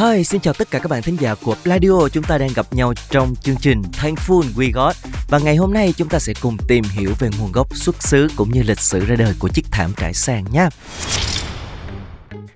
Hi, 0.00 0.24
xin 0.24 0.40
chào 0.40 0.54
tất 0.54 0.70
cả 0.70 0.78
các 0.78 0.88
bạn 0.90 1.02
thính 1.02 1.16
giả 1.20 1.34
của 1.34 1.54
Pladio. 1.62 2.08
Chúng 2.12 2.24
ta 2.24 2.38
đang 2.38 2.50
gặp 2.54 2.66
nhau 2.72 2.94
trong 3.10 3.34
chương 3.42 3.56
trình 3.60 3.82
Thankful 3.92 4.42
We 4.56 4.72
Got 4.72 4.96
và 5.28 5.38
ngày 5.38 5.56
hôm 5.56 5.72
nay 5.72 5.94
chúng 5.96 6.08
ta 6.08 6.18
sẽ 6.18 6.32
cùng 6.42 6.56
tìm 6.68 6.84
hiểu 6.84 7.14
về 7.18 7.28
nguồn 7.38 7.52
gốc 7.52 7.76
xuất 7.76 8.02
xứ 8.02 8.28
cũng 8.36 8.50
như 8.50 8.62
lịch 8.62 8.80
sử 8.80 9.04
ra 9.04 9.16
đời 9.16 9.34
của 9.38 9.48
chiếc 9.48 9.66
thảm 9.70 9.92
trải 9.96 10.14
sàn 10.14 10.44
nhé 10.52 10.68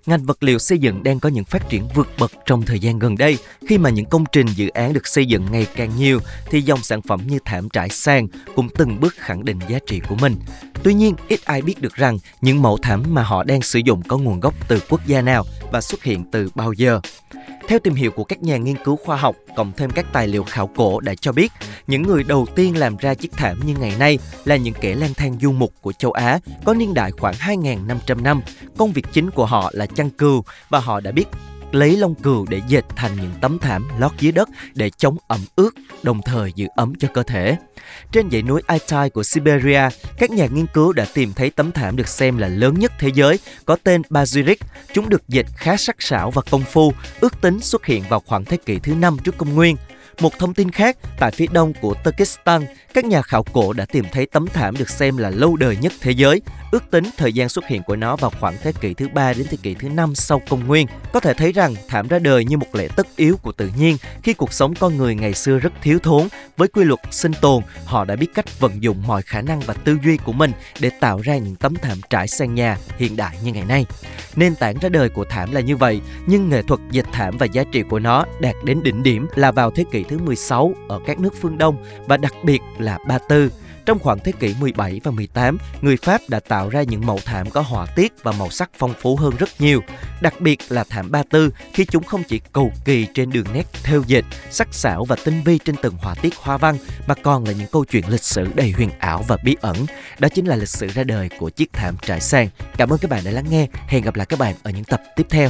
ngành 0.06 0.24
vật 0.24 0.42
liệu 0.42 0.58
xây 0.58 0.78
dựng 0.78 1.02
đang 1.02 1.20
có 1.20 1.28
những 1.28 1.44
phát 1.44 1.68
triển 1.68 1.88
vượt 1.94 2.08
bậc 2.18 2.32
trong 2.46 2.62
thời 2.62 2.78
gian 2.78 2.98
gần 2.98 3.16
đây. 3.16 3.38
Khi 3.68 3.78
mà 3.78 3.90
những 3.90 4.04
công 4.04 4.24
trình 4.32 4.46
dự 4.46 4.68
án 4.68 4.92
được 4.92 5.06
xây 5.06 5.26
dựng 5.26 5.46
ngày 5.50 5.66
càng 5.76 5.90
nhiều 5.96 6.20
thì 6.50 6.60
dòng 6.60 6.82
sản 6.82 7.02
phẩm 7.02 7.20
như 7.26 7.38
thảm 7.45 7.68
trải 7.68 7.88
sàn 7.88 8.28
cũng 8.54 8.68
từng 8.68 9.00
bước 9.00 9.14
khẳng 9.18 9.45
định 9.45 9.58
giá 9.68 9.78
trị 9.86 10.00
của 10.08 10.14
mình. 10.14 10.36
Tuy 10.82 10.95
nhiên, 10.95 11.14
ít 11.28 11.45
ai 11.45 11.62
biết 11.62 11.80
được 11.80 11.95
rằng 11.95 12.18
những 12.40 12.62
mẫu 12.62 12.78
thảm 12.82 13.02
mà 13.08 13.22
họ 13.22 13.45
đang 13.45 13.62
sử 13.62 13.78
dụng 13.78 14.02
có 14.02 14.18
nguồn 14.18 14.40
gốc 14.40 14.54
từ 14.68 14.80
quốc 14.88 15.01
gia 15.06 15.20
nào 15.20 15.45
và 15.73 15.80
xuất 15.80 16.02
hiện 16.02 16.24
từ 16.32 16.48
bao 16.54 16.73
giờ. 16.73 17.01
Theo 17.68 17.79
tìm 17.79 17.95
hiểu 17.95 18.10
của 18.10 18.24
các 18.24 18.43
nhà 18.43 18.57
nghiên 18.57 18.76
cứu 18.84 18.96
khoa 18.96 19.16
học, 19.16 19.37
cộng 19.57 19.73
thêm 19.76 19.90
các 19.90 20.07
tài 20.12 20.29
liệu 20.29 20.45
khảo 20.45 20.70
cổ 20.76 21.01
đã 21.01 21.15
cho 21.15 21.32
biết, 21.32 21.52
những 21.87 22.02
người 22.02 22.23
đầu 22.24 22.46
tiên 22.54 22.79
làm 22.79 22.96
ra 22.96 23.15
chiếc 23.15 23.32
thảm 23.32 23.60
như 23.66 23.74
ngày 23.80 23.93
nay 23.98 24.18
là 24.45 24.57
những 24.57 24.74
kẻ 24.80 24.95
lang 24.95 25.15
thang 25.15 25.38
du 25.40 25.52
mục 25.52 25.73
của 25.80 25.92
châu 25.92 26.12
Á, 26.12 26.38
có 26.65 26.74
niên 26.74 26.95
đại 26.95 27.10
khoảng 27.10 27.35
2.500 27.35 28.23
năm. 28.23 28.40
Công 28.76 28.92
việc 28.92 29.07
chính 29.12 29.30
của 29.30 29.46
họ 29.46 29.70
là 29.74 29.87
chăn 29.87 30.10
cừu 30.10 30.45
và 30.68 30.79
họ 30.79 31.01
đã 31.01 31.12
biết 31.12 31.24
lấy 31.74 31.96
lông 31.96 32.14
cừu 32.14 32.46
để 32.48 32.60
dệt 32.68 32.84
thành 32.96 33.16
những 33.16 33.32
tấm 33.40 33.58
thảm 33.58 33.88
lót 33.98 34.12
dưới 34.20 34.32
đất 34.32 34.48
để 34.74 34.90
chống 34.90 35.16
ẩm 35.28 35.40
ướt, 35.56 35.70
đồng 36.02 36.20
thời 36.22 36.52
giữ 36.54 36.66
ấm 36.76 36.92
cho 36.98 37.08
cơ 37.14 37.22
thể. 37.22 37.56
Trên 38.12 38.30
dãy 38.30 38.42
núi 38.42 38.62
Altai 38.66 39.10
của 39.10 39.22
Siberia, 39.22 39.88
các 40.18 40.30
nhà 40.30 40.46
nghiên 40.46 40.66
cứu 40.66 40.92
đã 40.92 41.06
tìm 41.14 41.32
thấy 41.36 41.50
tấm 41.50 41.72
thảm 41.72 41.96
được 41.96 42.08
xem 42.08 42.38
là 42.38 42.48
lớn 42.48 42.78
nhất 42.78 42.92
thế 42.98 43.10
giới, 43.14 43.38
có 43.64 43.76
tên 43.82 44.02
Bazyrik. 44.10 44.56
Chúng 44.92 45.08
được 45.08 45.28
dệt 45.28 45.46
khá 45.56 45.76
sắc 45.76 45.96
sảo 45.98 46.30
và 46.30 46.42
công 46.50 46.62
phu, 46.62 46.92
ước 47.20 47.40
tính 47.40 47.60
xuất 47.60 47.86
hiện 47.86 48.04
vào 48.08 48.20
khoảng 48.26 48.45
thế 48.45 48.56
kỷ 48.56 48.78
thứ 48.78 48.95
5 48.95 49.16
trước 49.24 49.38
công 49.38 49.54
nguyên. 49.54 49.76
Một 50.20 50.38
thông 50.38 50.54
tin 50.54 50.70
khác, 50.70 50.96
tại 51.18 51.30
phía 51.30 51.46
đông 51.52 51.73
của 51.80 51.95
Turkestan, 52.04 52.62
các 52.95 53.04
nhà 53.04 53.23
khảo 53.23 53.43
cổ 53.43 53.73
đã 53.73 53.84
tìm 53.84 54.04
thấy 54.12 54.26
tấm 54.26 54.46
thảm 54.46 54.76
được 54.76 54.90
xem 54.90 55.16
là 55.16 55.30
lâu 55.30 55.57
đời 55.57 55.76
nhất 55.76 55.93
thế 56.01 56.10
giới. 56.10 56.40
Ước 56.73 56.90
tính 56.90 57.04
thời 57.16 57.32
gian 57.32 57.48
xuất 57.48 57.66
hiện 57.66 57.82
của 57.82 57.96
nó 57.96 58.16
vào 58.16 58.32
khoảng 58.40 58.57
thế 58.62 58.73
kỷ 58.80 58.95
thứ 58.95 59.09
3 59.09 59.32
đến 59.32 59.46
thế 59.51 59.57
kỷ 59.62 59.74
thứ 59.74 59.88
5 59.88 60.15
sau 60.15 60.42
công 60.48 60.66
nguyên. 60.66 60.87
Có 61.12 61.20
thể 61.20 61.35
thấy 61.35 61.52
rằng 61.52 61.74
thảm 61.88 62.09
ra 62.09 62.18
đời 62.18 62.45
như 62.45 62.57
một 62.57 62.74
lẽ 62.74 62.88
tất 62.96 63.07
yếu 63.16 63.37
của 63.42 63.52
tự 63.52 63.70
nhiên 63.79 63.96
khi 64.22 64.34
cuộc 64.34 64.53
sống 64.53 64.75
con 64.75 64.97
người 64.97 65.15
ngày 65.15 65.34
xưa 65.34 65.59
rất 65.59 65.72
thiếu 65.82 65.98
thốn. 66.03 66.28
Với 66.56 66.69
quy 66.69 66.84
luật 66.84 67.00
sinh 67.10 67.32
tồn, 67.41 67.62
họ 67.84 68.04
đã 68.04 68.16
biết 68.16 68.26
cách 68.34 68.60
vận 68.60 68.82
dụng 68.82 69.03
mọi 69.06 69.22
khả 69.22 69.41
năng 69.41 69.60
và 69.60 69.75
tư 69.75 69.97
duy 70.04 70.16
của 70.16 70.32
mình 70.32 70.53
để 70.81 70.91
tạo 71.00 71.20
ra 71.20 71.37
những 71.37 71.56
tấm 71.56 71.75
thảm 71.75 71.98
trải 72.10 72.28
sàn 72.28 72.54
nhà 72.54 72.78
hiện 72.97 73.16
đại 73.16 73.38
như 73.44 73.53
ngày 73.53 73.65
nay. 73.65 73.87
Nền 74.37 74.54
tảng 74.54 74.78
ra 74.78 74.88
đời 74.88 75.09
của 75.09 75.25
thảm 75.25 75.53
là 75.53 75.60
như 75.60 75.76
vậy, 75.76 76.00
nhưng 76.26 76.48
nghệ 76.48 76.62
thuật 76.62 76.81
dệt 76.91 77.04
thảm 77.12 77.37
và 77.38 77.47
giá 77.47 77.65
trị 77.72 77.82
của 77.91 77.98
nó 77.98 78.25
đạt 78.41 78.54
đến 78.64 78.82
đỉnh 78.82 79.02
điểm 79.02 79.26
là 79.34 79.52
vào 79.52 79.70
thế 79.70 79.84
kỷ 79.92 80.03
thứ 80.09 80.19
16 80.19 80.75
ở 80.88 81.00
các 81.06 81.19
nước 81.19 81.34
phương 81.41 81.59
Đông 81.59 81.76
và 82.06 82.16
đặc 82.16 82.34
biệt 82.42 82.60
là 82.78 82.98
Ba 83.06 83.19
Tư. 83.28 83.50
Trong 83.87 83.98
khoảng 83.98 84.19
thế 84.19 84.32
kỷ 84.32 84.54
17 84.60 85.00
và 85.04 85.10
18, 85.10 85.59
người 85.81 85.97
Pháp 85.97 86.20
đã 86.28 86.41
tạo 86.41 86.69
ra 86.69 86.82
những 86.82 87.06
mẫu 87.06 87.20
thảm 87.25 87.50
có 87.50 87.60
họa 87.60 87.87
tiết 87.87 88.12
và 88.22 88.32
màu 88.32 88.50
sắc 88.50 88.70
phong 88.78 88.94
phú 89.00 89.16
hơn 89.16 89.32
rất 89.38 89.48
nhiều. 89.59 89.81
Đặc 90.20 90.41
biệt 90.41 90.59
là 90.69 90.84
thảm 90.84 91.10
Ba 91.10 91.22
Tư 91.31 91.50
khi 91.72 91.84
chúng 91.84 92.04
không 92.04 92.22
chỉ 92.28 92.41
cầu 92.53 92.72
kỳ 92.84 93.06
trên 93.14 93.31
đường 93.31 93.47
nét 93.54 93.66
theo 93.82 94.03
dệt, 94.06 94.25
sắc 94.50 94.69
sảo 94.70 95.04
và 95.04 95.16
tinh 95.25 95.43
vi 95.44 95.59
trên 95.59 95.76
từng 95.82 95.97
họa 95.97 96.14
tiết 96.14 96.37
hoa 96.37 96.56
văn 96.56 96.76
mà 97.06 97.14
còn 97.14 97.44
là 97.44 97.53
những 97.53 97.69
câu 97.72 97.84
chuyện 97.84 98.04
lịch 98.09 98.25
sử 98.25 98.47
đầy 98.54 98.70
huyền 98.70 98.91
ảo 98.98 99.25
và 99.28 99.37
bí 99.44 99.56
ẩn. 99.60 99.76
Đó 100.19 100.28
chính 100.28 100.47
là 100.47 100.56
lịch 100.56 100.69
sử 100.69 100.87
ra 100.87 101.04
đời 101.04 101.28
của 101.38 101.50
chiếc 101.50 101.72
thảm 101.72 101.97
trải 102.03 102.20
sàn. 102.20 102.48
Cảm 102.76 102.93
ơn 102.93 102.98
các 102.98 103.10
bạn 103.10 103.25
đã 103.25 103.31
lắng 103.31 103.47
nghe. 103.50 103.66
Hẹn 103.87 104.03
gặp 104.03 104.16
lại 104.16 104.26
các 104.26 104.38
bạn 104.38 104.54
ở 104.62 104.70
những 104.70 104.84
tập 104.84 105.03
tiếp 105.16 105.26
theo. 105.31 105.48